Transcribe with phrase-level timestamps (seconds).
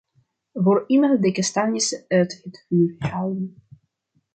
[0.53, 3.55] Voor iemand de kastanjes uit het vuur halen.